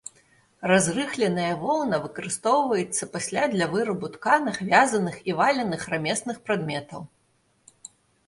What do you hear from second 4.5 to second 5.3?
вязаных